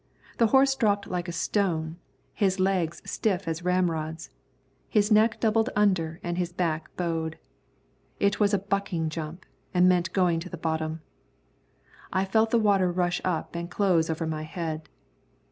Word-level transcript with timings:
The 0.39 0.47
horse 0.47 0.73
dropped 0.73 1.05
like 1.05 1.27
a 1.27 1.31
stone, 1.31 1.97
his 2.33 2.59
legs 2.59 3.03
stiff 3.05 3.47
as 3.47 3.63
ramrods, 3.63 4.31
his 4.89 5.11
neck 5.11 5.39
doubled 5.39 5.69
under 5.75 6.19
and 6.23 6.39
his 6.39 6.51
back 6.51 6.89
bowed. 6.97 7.37
It 8.19 8.39
was 8.39 8.51
a 8.51 8.57
bucking 8.65 9.09
jump 9.09 9.45
and 9.75 9.87
meant 9.87 10.11
going 10.11 10.39
to 10.39 10.49
the 10.49 10.57
bottom. 10.57 11.01
I 12.11 12.25
felt 12.25 12.49
the 12.49 12.57
water 12.57 12.91
rush 12.91 13.21
up 13.23 13.55
and 13.55 13.69
close 13.69 14.09
over 14.09 14.25
my 14.25 14.41
head. 14.41 14.89